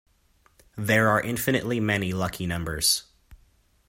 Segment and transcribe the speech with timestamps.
[0.79, 3.03] There are infinitely many lucky numbers.